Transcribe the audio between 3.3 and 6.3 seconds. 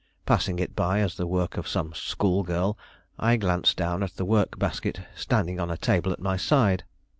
glanced down at the work basket standing on a table at